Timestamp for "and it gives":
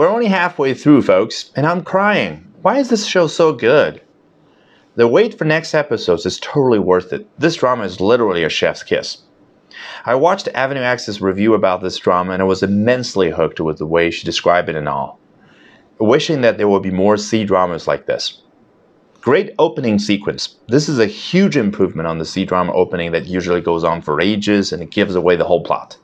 24.72-25.14